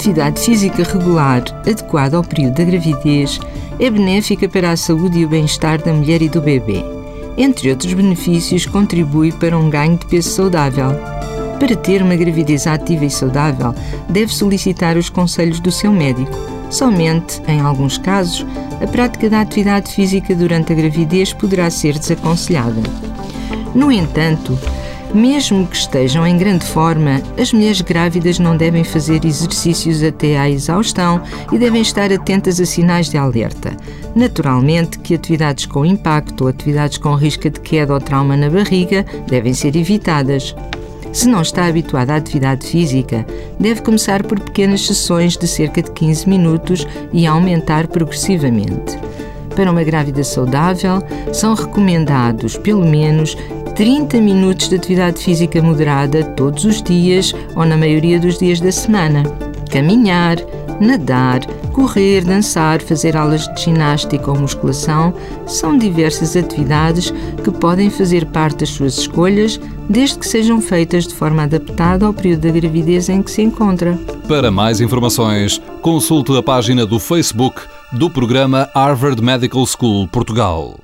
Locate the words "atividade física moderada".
54.76-56.22